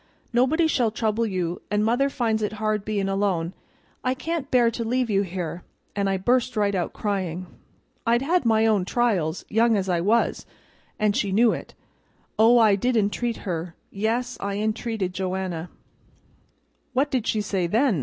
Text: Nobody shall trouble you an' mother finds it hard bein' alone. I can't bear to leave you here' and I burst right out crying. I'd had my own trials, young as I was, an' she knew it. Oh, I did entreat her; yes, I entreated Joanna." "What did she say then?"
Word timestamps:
Nobody 0.33 0.65
shall 0.65 0.89
trouble 0.89 1.27
you 1.27 1.61
an' 1.69 1.83
mother 1.83 2.09
finds 2.09 2.41
it 2.41 2.53
hard 2.53 2.83
bein' 2.83 3.07
alone. 3.07 3.53
I 4.03 4.15
can't 4.15 4.49
bear 4.49 4.71
to 4.71 4.83
leave 4.83 5.11
you 5.11 5.21
here' 5.21 5.63
and 5.95 6.09
I 6.09 6.17
burst 6.17 6.57
right 6.57 6.73
out 6.73 6.91
crying. 6.91 7.45
I'd 8.03 8.23
had 8.23 8.43
my 8.43 8.65
own 8.65 8.83
trials, 8.83 9.45
young 9.47 9.77
as 9.77 9.87
I 9.87 10.01
was, 10.01 10.43
an' 10.97 11.13
she 11.13 11.31
knew 11.31 11.51
it. 11.53 11.75
Oh, 12.39 12.57
I 12.57 12.75
did 12.75 12.97
entreat 12.97 13.37
her; 13.45 13.75
yes, 13.91 14.37
I 14.39 14.55
entreated 14.55 15.13
Joanna." 15.13 15.69
"What 16.93 17.11
did 17.11 17.27
she 17.27 17.39
say 17.39 17.67
then?" 17.67 17.99